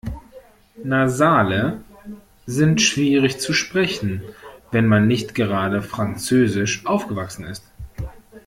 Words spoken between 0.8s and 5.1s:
Nasale sind schwierig zu sprechen, wenn man